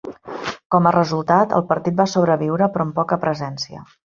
Com 0.75 0.87
a 0.87 0.93
resultat, 0.95 1.53
el 1.59 1.67
partit 1.73 2.01
va 2.01 2.09
sobreviure 2.15 2.71
però 2.79 2.89
amb 2.89 2.99
poca 3.03 3.23
presència. 3.29 3.87